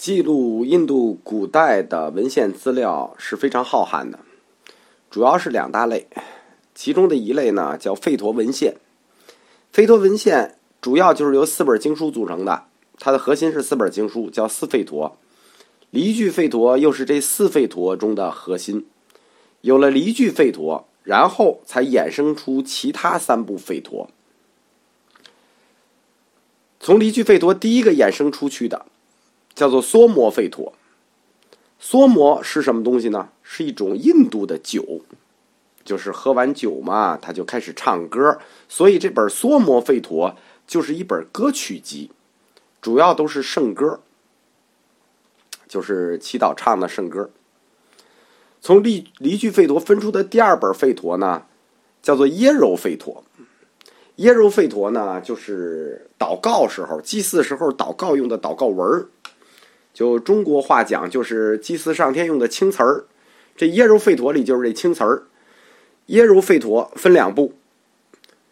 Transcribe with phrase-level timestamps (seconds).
[0.00, 4.18] 记录印度古代的文献资料是非常浩瀚的，
[5.10, 6.06] 主要是两大类，
[6.74, 8.76] 其中的一类呢叫吠陀文献。
[9.74, 12.64] 吠陀文献主要就是由四本经书组成的，
[12.98, 15.18] 它的核心是四本经书，叫四吠陀。
[15.90, 18.86] 离句吠陀又是这四吠陀中的核心。
[19.60, 24.08] 有了离句吠陀，然后才衍生出其他三部吠陀。
[26.80, 28.86] 从离句吠陀第一个衍生出去的。
[29.60, 30.72] 叫做梭摩吠陀，
[31.78, 33.28] 梭摩是什么东西呢？
[33.42, 35.02] 是一种印度的酒，
[35.84, 38.38] 就是喝完酒嘛，他就开始唱歌，
[38.70, 40.34] 所以这本梭摩吠陀
[40.66, 42.10] 就是一本歌曲集，
[42.80, 44.00] 主要都是圣歌，
[45.68, 47.28] 就是祈祷唱的圣歌。
[48.62, 51.42] 从离离句吠陀分出的第二本吠陀呢，
[52.00, 53.22] 叫做耶柔吠陀，
[54.16, 59.08] 耶柔吠陀呢就是祷告时候、祭祀时候祷告用的祷告文儿。
[59.92, 63.04] 就中国话讲，就是祭祀上天用的青词儿。
[63.56, 65.24] 这耶柔吠陀里就是这青词儿。
[66.06, 67.52] 耶柔吠陀分两部，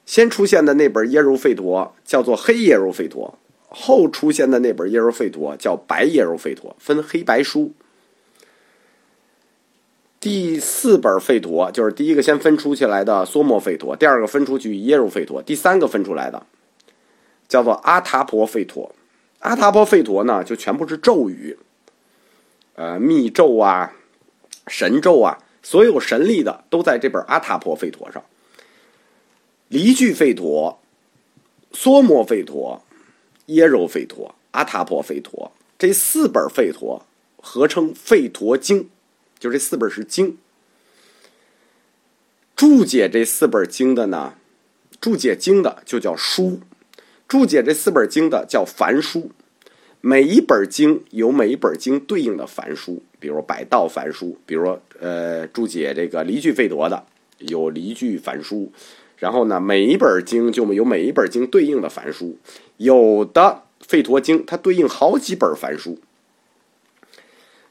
[0.06, 7.72] 先出现的那本耶柔吠陀叫做黑耶柔吠陀，后出现的那本耶柔吠陀叫白耶柔吠陀，分黑白书。
[10.20, 16.44] 第四本吠陀就是第一个先分出去来的梭摩吠陀，第二个分出去耶柔吠陀，第三个分出来的
[17.48, 18.94] 叫做阿塔婆吠陀。
[19.40, 21.56] 阿塔波吠陀呢，就全部是咒语，
[22.74, 23.92] 呃，密咒啊，
[24.66, 28.22] 神咒啊，所有神力的都在这本阿塔波吠陀上。
[29.68, 30.80] 离句吠陀、
[31.72, 32.82] 梭摩吠陀、
[33.46, 38.88] 耶柔吠陀、阿塔波吠陀这四本吠陀合称吠陀经，
[39.38, 40.36] 就这四本是经。
[42.56, 44.34] 注解这四本经的呢，
[45.00, 46.60] 注解经的就叫书。
[47.28, 49.30] 注解这四本经的叫梵书，
[50.00, 57.04] 每一本经有每一本经对应的梵书，比如百道梵书，比如呃注解这个离句费陀的
[57.36, 58.72] 有离句梵书，
[59.18, 62.38] 然后呢每一本经就有每一本经对应的梵书，
[62.78, 65.98] 有的费陀经它对应好几本梵书，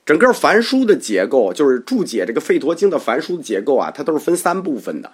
[0.06, 5.14] 整个梵书的结构就是注解这个费陀经的梵书的结构啊，它都是分三部分的，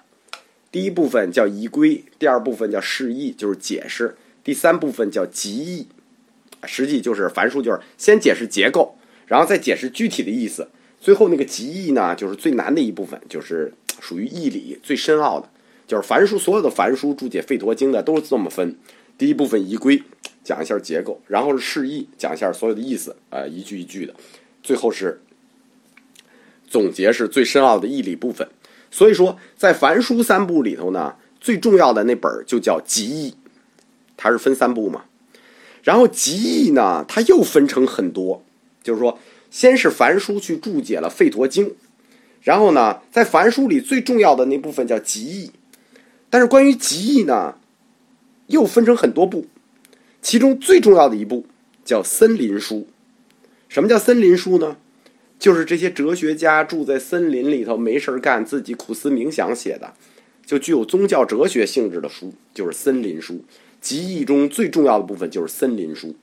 [0.69, 4.17] 第一部分叫仪规，第二部分叫释义，就是解释。
[4.43, 5.87] 第三部分叫集义，
[6.65, 8.95] 实际就是凡书，就是先解释结构，
[9.25, 10.67] 然后再解释具体的意思。
[10.99, 15.49] 最后那个集义呢，就是最难的一部分，就是属于义理最深奥的。
[15.85, 18.77] 就是凡书所有的凡书注解《吠陀经》的都是这么分：
[19.17, 20.01] 第一部分仪规，
[20.43, 24.13] 讲一下结构；然后是释义，讲一下所有的意思，呃，一句一句的；
[24.63, 25.21] 最后是
[26.67, 28.47] 总结，是最深奥的义理部分。
[28.89, 33.35] 所以说，在凡书三部里头呢，最重要的那本就叫集义。
[34.17, 35.05] 它是分三部嘛，
[35.83, 38.43] 然后集义呢，它又分成很多，
[38.81, 39.19] 就是说，
[39.49, 41.67] 先是凡书去注解了《吠陀经》，
[42.41, 45.51] 然后呢，在凡书里最重要的那部分叫集义，
[46.29, 47.55] 但是关于集义呢，
[48.47, 49.47] 又分成很多部，
[50.21, 51.45] 其中最重要的一部
[51.83, 52.87] 叫森林书。
[53.67, 54.77] 什么叫森林书呢？
[55.39, 59.93] 就是这些哲学家住在森林里头没事干，自己苦思冥想写的，
[60.45, 63.43] 就具有宗教哲学性质的书，就是森林书。
[63.83, 66.15] 集义中最重要的部分就是森林书，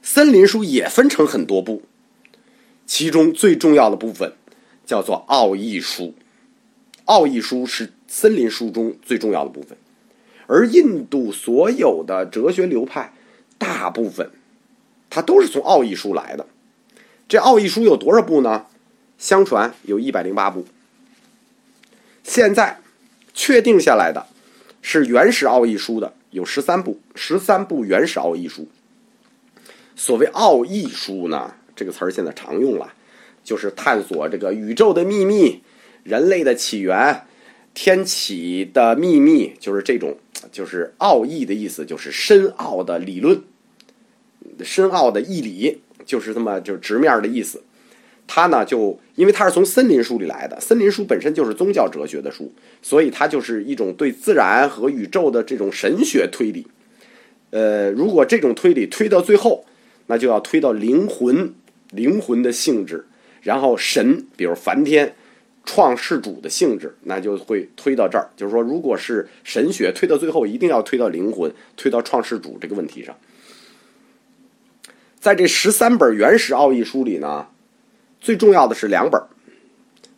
[0.00, 1.82] 森林书也分成很多部，
[2.86, 4.32] 其中最重要的部分
[4.86, 6.14] 叫做奥义书，
[7.06, 9.76] 奥义书是森林书中最重要的部分，
[10.46, 13.12] 而印度所有的哲学流派
[13.58, 14.30] 大部分，
[15.10, 16.46] 它都是从奥义书来的。
[17.26, 18.66] 这奥义书有多少部呢？
[19.18, 20.64] 相传有一百零八部，
[22.22, 22.78] 现在
[23.32, 24.28] 确定下来的。
[24.86, 28.68] 是原始奥义书的有十三部，十三部原始奥义书。
[29.96, 32.92] 所谓奥义书呢，这个词儿现在常用了，
[33.42, 35.62] 就是探索这个宇宙的秘密、
[36.02, 37.24] 人类的起源、
[37.72, 40.18] 天启的秘密，就是这种，
[40.52, 43.42] 就是奥义的意思，就是深奥的理论、
[44.62, 47.62] 深奥的义理，就是这么就直面的意思。
[48.26, 56.66] 他呢，就因为它是从森林书里来的，森林书本身就是宗教哲学的书，所以它就是一种对自然和宇宙的这种神学推理。
[57.50, 59.64] 呃，如果这种推理推到最后，
[60.06, 61.54] 那就要推到灵魂、
[61.90, 63.06] 灵魂的性质，
[63.42, 65.14] 然后神，比如梵天
[65.64, 68.30] 创世主的性质，那就会推到这儿。
[68.36, 73.14] 就是说，如果是神学推到最后，一定要推到灵魂，推到创世主这个问题上。
[75.20, 77.48] 在这十三本原始奥义书里呢。
[78.24, 79.22] 最重要的是两本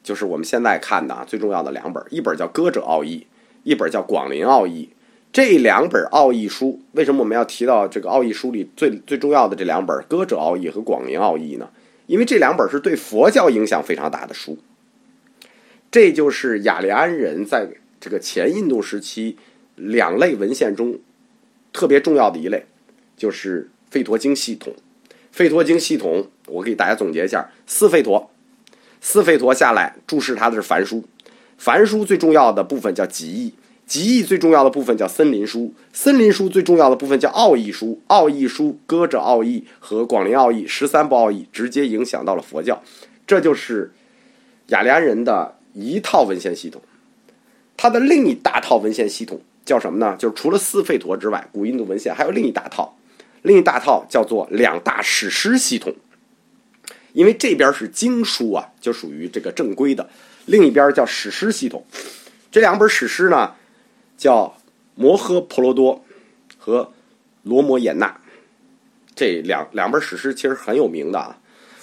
[0.04, 3.18] 就是我们现在看的啊最重要的两本一本叫《歌者奥义》，
[3.64, 4.88] 一本叫《广陵奥义》。
[5.32, 11.68] 这两本奥义书，为什么我们要提到这个奥义书里最最重要的这两本《歌者奥义》和《广陵奥义》呢？
[12.06, 14.56] 因为这两本是对佛教影响非常大的书。
[15.90, 17.68] 这就是雅利安人在
[17.98, 19.36] 这个前印度时期
[19.74, 21.00] 两类文献中
[21.72, 22.66] 特别重要的一类，
[23.16, 24.72] 就是吠陀经系统。
[25.34, 28.30] 吠陀经系统，我给大家总结一下：四吠陀，
[29.00, 31.04] 四吠陀下来注释它的是梵书，
[31.58, 33.54] 梵书最重要的部分叫集义。
[33.86, 42.82] 集义最重要的部分叫森林书，森林书最重要的部分叫奥义书，奥义书歌者奥义和广陵奥义十三部奥义直接影响到了佛教，
[43.28, 43.92] 这就是
[44.70, 46.82] 雅利安人的一套文献系统。
[47.76, 50.16] 它的另一大套文献系统叫什么呢？
[50.18, 52.96] 就是除了四吠陀之外，古印度文献还有另一大套，
[53.42, 55.94] 另一大套叫做两大史诗系统。
[57.16, 60.06] 因为这边是经书啊，就属于这个正规的；
[60.44, 61.82] 另一边叫史诗系统。
[62.52, 63.54] 这两本史诗呢？
[64.18, 64.54] 叫
[64.94, 66.04] 摩诃婆罗多
[66.58, 66.92] 和
[67.42, 68.20] 罗摩衍那，
[69.14, 71.38] 这两两本史诗其实很有名的啊。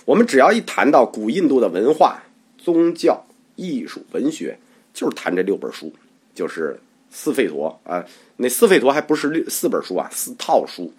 [0.06, 2.22] 我们只要一谈到古印度的文化、
[2.60, 3.26] 宗教、
[3.56, 4.60] 艺术、文学，
[4.94, 5.92] 就是谈这六本书，
[6.36, 6.80] 就是
[7.10, 8.06] 四吠陀啊。
[8.38, 10.94] 那四吠陀还不是六四本书啊，四套书，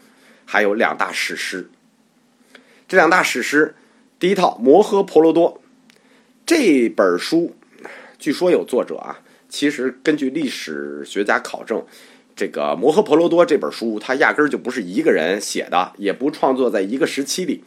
[0.45, 1.71] 还有两大史诗。
[2.89, 3.75] 这两大史诗，
[4.25, 5.61] 第一套摩诃婆罗多
[6.47, 7.55] 这本书，
[8.19, 9.21] 据说有作者啊。
[9.51, 11.85] 其实，根据历史学家考证，
[12.35, 17.65] 这个《摩诃婆罗多》这本书，它压根儿就不是一个人写的，也不创作在一个时期里，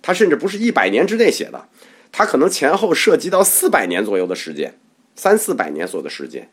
[0.00, 1.68] 它甚至不是一百年之内写的，
[2.10, 4.78] 它可能前后涉及到四百年左右的时间，
[5.14, 6.48] 三四百年左右的时间，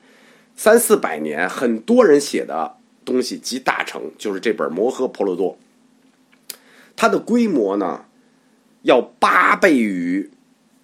[0.57, 2.75] 三四百年，很多人写的
[3.06, 5.57] 东西集大成，就是这本《摩诃婆罗多》，
[6.98, 8.04] 它的规模呢，
[8.85, 10.29] 要八倍于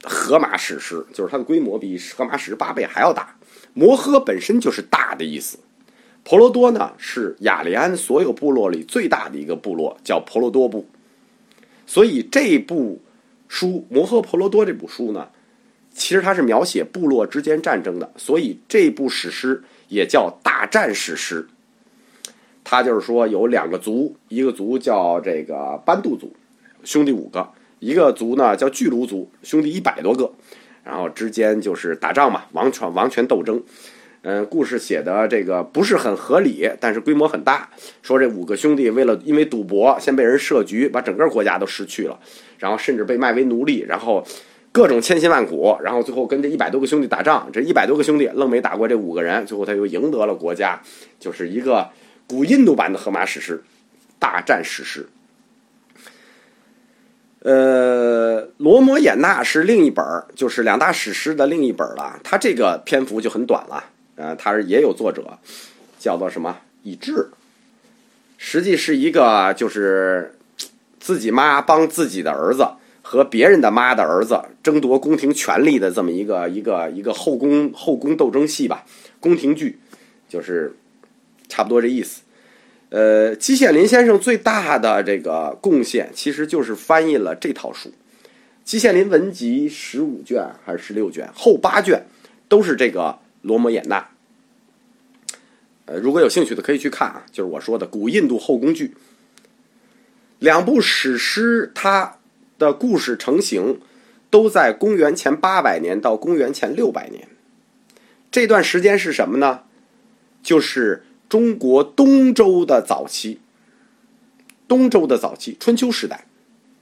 [0.10, 3.36] 《荷马史诗》，就是它的规模比《荷马史诗》八倍还要大。
[3.74, 5.60] 摩诃本身就是大的意思，
[6.24, 10.88] 婆罗多呢是雅利安所有部落里最大的一个部落，叫婆罗多部。
[11.86, 13.00] 所以这部
[13.48, 15.30] 书《摩诃婆罗多》这部书呢，
[15.94, 21.48] 其实它是描写部落之间战争的，所以这部史诗也叫大战史诗。
[22.64, 26.34] 它就是说有两个族，一个族叫这个班杜族，
[26.84, 30.32] 兄弟五个；一个族呢叫巨卢族，兄弟一百多个。
[30.84, 33.62] 然后之间就是打仗嘛，王权王权斗争。
[34.24, 37.70] 嗯，故事写的这个不是很合理，但是规模很大。
[38.04, 42.20] 说这五个兄弟为了因为赌博，先被人设局，把整个国家都失去了，
[42.60, 44.24] 然后甚至被卖为奴隶，然后
[44.72, 50.80] 各种千辛万苦，然后最后跟这一百多个兄弟打仗，这一百多个兄弟愣没打过这五个人，最后他又赢得了国家，
[51.20, 51.90] 就是一个
[52.28, 53.64] 古印度版的荷马史诗，
[54.20, 55.08] 大战史诗。
[57.44, 60.06] 呃，罗摩衍那是另一本
[60.36, 62.20] 就是两大史诗的另一本了。
[62.24, 63.84] 它这个篇幅就很短了，
[64.16, 65.40] 呃，它也有作者，
[65.98, 67.30] 叫做什么以智，
[68.38, 70.36] 实际是一个就是
[71.00, 72.68] 自己妈帮自己的儿子
[73.02, 78.86] 和别人的妈的儿子争夺宫廷权力的这么一个一个一个后宫后宫斗争戏吧，
[79.20, 79.80] 宫廷剧，
[80.30, 80.76] 就是
[81.50, 82.22] 差不多这意思。
[82.92, 87.88] 呃，季羡林先生最大的这个贡献，其实就是翻译了这套书，
[88.66, 92.06] 《季羡林文集》十五卷还是十六卷，后八卷
[92.50, 94.10] 都是这个罗摩衍那。
[95.86, 98.94] 呃，如果有兴趣的可以去看啊，就是我说的古印度后宫剧，
[100.40, 102.18] 两部史诗，它
[102.60, 103.80] 的故事成型
[104.30, 107.30] 都在公元前八百年到公元前六百年，
[108.30, 109.62] 这段时间是什么呢？
[110.44, 111.06] 就是。
[111.32, 113.40] 中国东周的早期，
[114.68, 116.26] 东周的早期，春秋时代，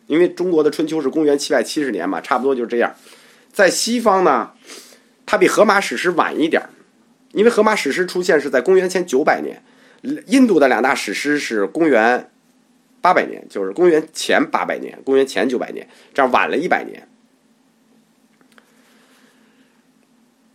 [0.08, 2.96] 因为中国的春秋是公元七百七十年嘛，差不多就是这样。
[3.54, 4.54] 在西方呢，
[5.28, 6.64] 它比荷马史诗晚一点
[7.34, 9.62] 因为荷马史诗出现是在公元前九百年，
[10.26, 12.32] 印度的两大史诗是公元
[13.02, 17.08] 八百年，就是公元前八百年，公元前九百年，这样晚了一百年。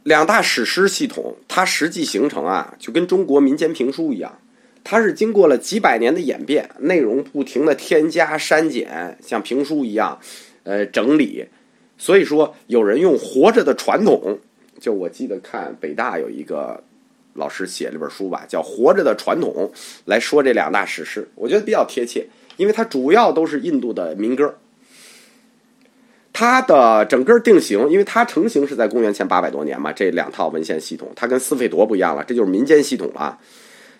[0.05, 4.39] 两大史诗系统，它实际形成啊，就跟中国民间评书一样，
[4.85, 10.21] 它是经过了几百年的演变，内容不停的添加删减，像评书一样，
[10.65, 11.47] 呃，整理。
[11.97, 14.39] 所以说，有人用活着的传统，
[14.79, 16.83] 就我记得看北大有一个
[17.33, 19.73] 老师写了本书吧，叫《活着的传统》，
[20.05, 22.27] 来说这两大史诗，我觉得比较贴切，
[22.59, 24.55] 因为它主要都是印度的民歌。
[26.35, 33.39] 它的整个定型，因为它成型是在公元前八百多年嘛，这两套文献系统，它跟斯费陀不一样了，这就是民间系统了。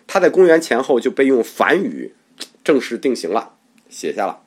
[0.05, 2.13] 它在公元前后就被用梵语
[2.61, 3.53] 正式定型了，
[3.89, 4.41] 写下了。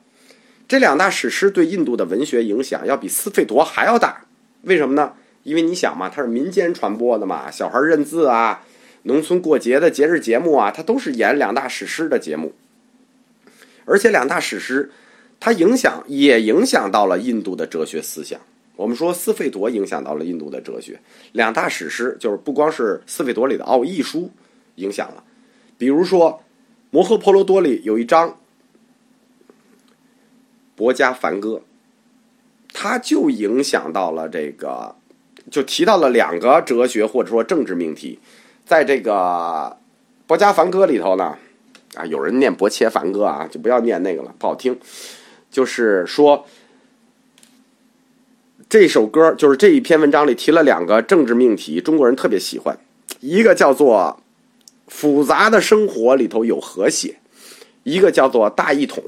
[0.67, 4.25] 这两大史诗对印度的文学影响要比斯费陀还要大，
[4.61, 5.13] 为什么呢？
[5.41, 8.63] 因为你想嘛，它是民间传播的嘛，小孩认字啊，
[9.03, 12.53] 农村过节的节日节目啊，它都是演两大史诗的节目。
[13.85, 14.91] 而且两大史诗，
[15.39, 18.39] 它影响也影响到了印度的哲学思想。
[18.75, 20.99] 我们说斯费陀影响到了印度的哲学，
[21.33, 24.31] 两大史诗就是不光是斯费陀里的奥义书
[24.75, 25.23] 影响了，
[25.77, 26.31] 比如说
[26.89, 28.29] 《摩诃婆罗多》里有一章
[30.75, 31.55] 《薄伽梵歌》，
[32.73, 34.95] 它就影响到了这个，
[35.51, 38.17] 就提到了两个哲学或者说政治命题。
[38.65, 39.11] 在这个
[40.25, 41.37] 《薄伽梵歌》里头呢，
[41.95, 44.79] 啊，有人念《薄伽梵歌》啊，就不要念那个了，不好听。
[45.51, 46.45] 就是说。
[48.67, 52.77] 这首歌就是这一篇文章里提了两个政治命题，中国人特别喜欢。
[53.19, 54.21] 一个叫做
[54.87, 57.15] “复杂的生活里头有和谐”，
[57.81, 59.03] 一个叫做“大一统”。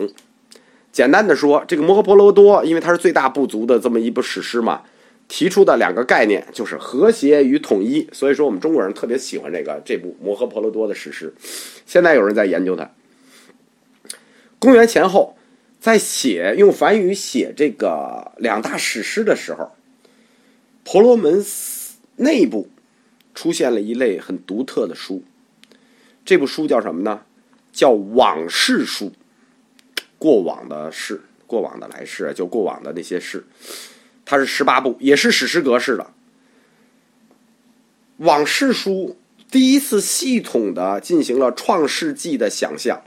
[0.92, 4.82] 简单的说，这个《摩诃婆罗多》因为它是最大部族的这么一部史诗嘛，
[5.28, 8.10] 提出的两个概念就是和谐与统一。
[8.12, 11.32] 所以说，我们中国人特别喜欢这个这部《摩诃婆罗多》的史诗。
[11.86, 12.90] 现在有人在研究它。
[14.58, 15.38] 公元前后。
[15.82, 19.76] 在写用梵语写这个两大史诗的时候，
[20.84, 21.44] 婆罗门
[22.18, 22.70] 内部
[23.34, 25.24] 出现了一类很独特的书。
[26.24, 27.24] 这部书叫什么呢？
[27.74, 29.12] 叫往事书，
[30.20, 33.46] 过往的事，过往的来世，就过往的那些事。
[34.24, 36.12] 它是十八部，也是史诗格式的。
[38.18, 39.18] 往事书
[39.50, 43.02] 第一次系统的进行了创世纪的想象，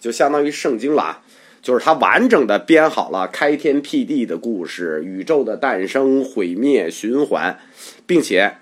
[0.00, 1.22] 就相当于圣经了啊。
[1.66, 7.58] 就是他完整的编好了开天辟地的故事、宇宙的诞生、毁灭、循环，
[8.06, 8.58] 并且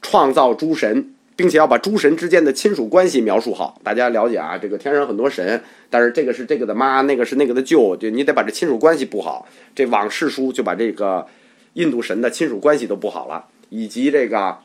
[0.00, 3.78] 创造诸神，并且要把诸神之间的亲属关系描述好。
[3.84, 9.46] 大家了解啊，这个天上很多神，但是这个是这个的妈，那个是那个的舅，就你得把这亲属关系布好。
[9.74, 11.26] 这往事书就把这个
[11.74, 14.56] 印度神的亲属关系都布好了，以及这个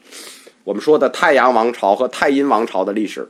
[0.64, 3.28] 我们说的太阳王朝和太阴王朝的历史。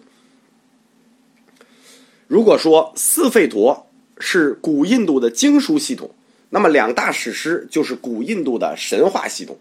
[2.28, 3.88] 如果说四费陀。
[4.22, 6.12] 是古印度的经书系统，
[6.52, 9.58] 那么两大史诗就是古印度的神话系统。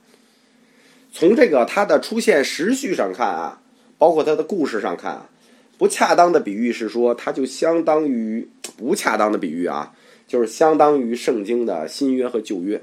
[1.13, 3.61] 从这个它的出现时序上看啊，
[3.99, 5.31] 包括它的故事上看啊，
[5.77, 9.93] 不恰当的比喻是说，它就相当于不恰当的比喻啊，
[10.29, 12.81] 就是相当于圣经的新约和旧约。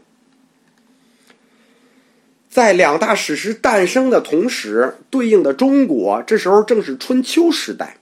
[2.50, 7.98] 在两大史诗诞生的同时，对应的中国这时候正是春秋时代。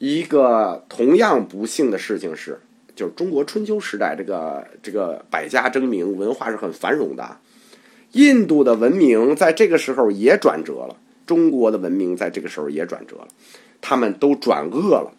[0.00, 2.58] 一个同样不幸的事情是，
[2.96, 7.36] 就是中国春秋时代这个这个百家争鸣，文化是很繁荣的。
[8.12, 13.28] 印度的文明在这个时候也转折了，中国的文明在这个时候也转折了，
[13.82, 15.12] 他们都转恶了。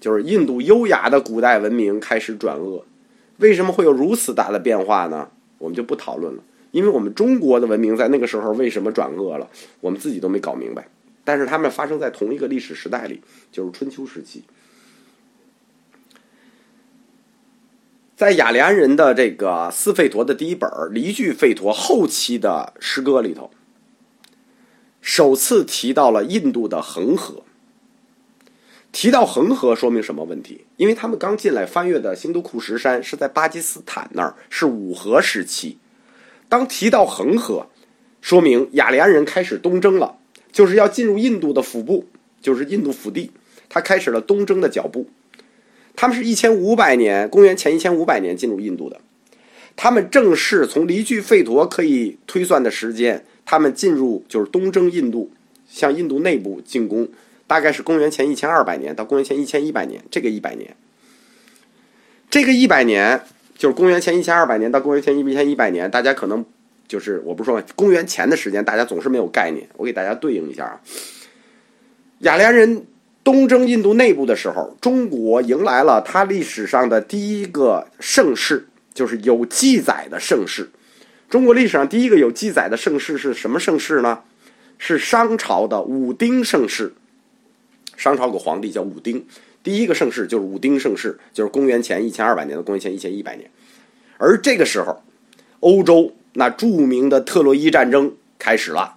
[0.00, 2.86] 就是印度优雅的古代文明开始转恶，
[3.36, 5.28] 为什么会有如此大的变化呢？
[5.58, 9.46] 我们就不讨论了，因为我们中国的文明在那个时候为什么转恶了，
[9.80, 10.88] 我们自己都没搞明白。
[11.24, 14.44] 但是他们发生在同一个历史时代里，就是春秋时期。
[18.16, 23.50] 在雅利安人的这个斯费陀的第一本《离句费陀》后期的诗歌里头，
[25.00, 27.42] 首次提到了印度的恒河。
[28.92, 30.66] 提到恒河，说明什么问题？
[30.76, 35.78] 因为他们刚进来翻越的兴都库什山是在巴基斯坦那儿，是五河时期。
[36.48, 37.68] 当提到恒河，
[38.20, 40.18] 说明雅利安人开始东征了。
[40.52, 42.06] 就是要进入印度的腹部，
[42.42, 43.30] 就是印度腹地，
[43.70, 45.08] 他开始了东征的脚步。
[45.96, 49.00] 他们是一千五百年，公元前一千五百年进入印度的。
[49.74, 55.30] 他们正式从离句费陀可以推算的时间，他们进入就是东征印度，
[55.66, 57.08] 向印度内部进攻，
[57.46, 60.02] 大概是公元前一千二百年到公元前一千一百年。
[60.10, 60.76] 这个一百年，
[62.28, 63.22] 这个一百年
[63.56, 66.44] 就是公元前一千二百年到公元前一千一百年，大家可能。
[66.86, 69.66] 就是我不是说公元前的时间，大家总是没有概念。
[69.76, 70.80] 我给大家对应一下啊，
[72.18, 72.84] 雅利安人
[73.24, 80.70] 东征印度内部的时候，中国迎来了他历史上的第一个盛世，就是有记载的盛世。
[81.30, 84.20] 中国历史上第一个有记载的盛世是什么盛世呢？
[84.76, 86.92] 是商朝的武丁盛世。
[87.96, 89.24] 商朝有个皇帝叫武丁，
[89.62, 93.48] 第一个盛世就是武丁盛世，就是公元前一千二百年到公元前一千一百年。
[94.18, 95.02] 而这个时候，
[95.60, 96.12] 欧洲。
[96.34, 98.96] 那著名的特洛伊战争开始了，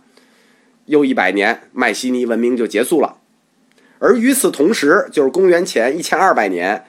[0.85, 3.17] 又一百年，迈锡尼文明就结束了。
[3.99, 6.85] 而与此同时，就是公元前一千二百年，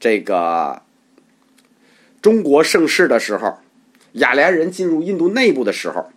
[0.00, 0.82] 这个
[2.22, 3.58] 中国盛世的时候，
[4.12, 6.10] 雅利安人进入印度内部的时候，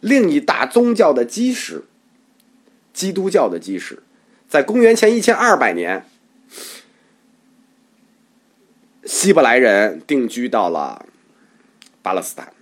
[0.00, 1.84] 另一大宗教的基石——
[2.94, 4.02] 基督教的基石，
[4.48, 6.04] 在公元前一千二百年，
[9.04, 11.06] 希伯来人定居到了
[12.02, 12.52] 巴勒斯坦。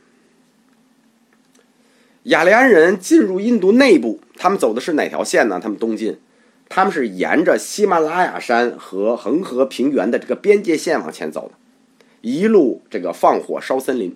[2.28, 5.58] 雅利安人进入印度内部，他们走的是哪条线呢？
[5.62, 6.18] 他们东进，
[6.68, 11.54] 他们是沿着喜马拉雅山和恒河平原的这个边界线往前走的，
[12.20, 14.14] 一路这个放火烧森林，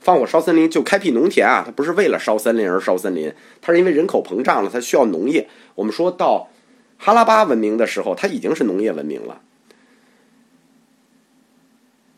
[0.00, 1.62] 放火烧森林就开辟农田啊！
[1.64, 3.32] 它不是为了烧森林而烧森林，
[3.62, 5.48] 它是因为人口膨胀了，它需要农业。
[5.76, 6.50] 我们说到
[6.98, 9.40] 哈拉巴文明的时候，它已经是农业文明了。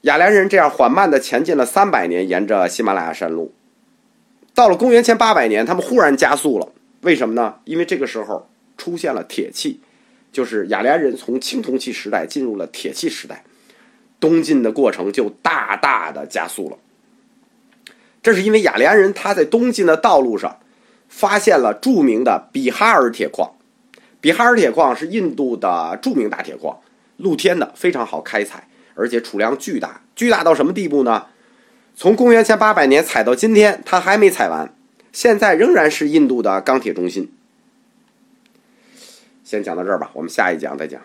[0.01, 3.55] 雅利安人这样缓慢的前进了三百年，沿着喜马拉雅山路。
[4.55, 6.69] 到了公元前八百年，他们忽然加速了。
[7.01, 7.55] 为什么呢？
[7.65, 9.81] 因为这个时候出现了铁器，
[10.31, 13.45] 就是雅利安人从青铜器时代进入了铁器时代，
[14.21, 16.77] 东进的过程就大大的加速了。
[18.23, 20.61] 这是因为雅利安人他在东进的道路上
[21.09, 23.51] 发现了著名的比哈尔铁矿。
[24.21, 26.79] 比哈尔铁矿是印度的著名大铁矿，
[27.17, 31.27] 露天的，非常好开采，而且储量巨大，巨大到什么地步呢？
[31.95, 34.75] 从公元前八百年采到今天，它还没采完，
[35.13, 37.33] 现在仍然是印度的钢铁中心。
[39.45, 41.01] 先讲到这儿吧，我们下一讲再讲。